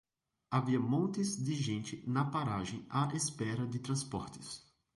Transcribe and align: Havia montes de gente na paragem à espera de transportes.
Havia 0.59 0.79
montes 0.79 1.35
de 1.37 1.53
gente 1.53 2.01
na 2.09 2.25
paragem 2.25 2.83
à 2.89 3.07
espera 3.15 3.67
de 3.67 3.77
transportes. 3.77 4.65